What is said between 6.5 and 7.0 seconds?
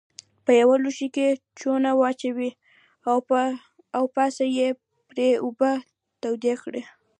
کړئ.